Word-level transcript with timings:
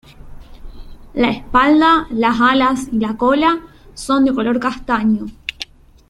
La 1.13 1.29
espalda, 1.29 2.07
las 2.09 2.39
alas 2.41 2.87
y 2.91 2.97
la 2.97 3.15
cola 3.17 3.61
son 3.93 4.25
de 4.25 4.33
color 4.33 4.59
castaño. 4.59 5.27